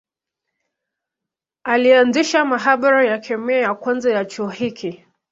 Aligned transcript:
Alianzisha 1.63 2.45
maabara 2.45 3.05
ya 3.05 3.17
kemia 3.19 3.57
ya 3.57 3.73
kwanza 3.75 4.13
ya 4.13 4.25
chuo 4.25 4.49
hiki. 4.49 5.05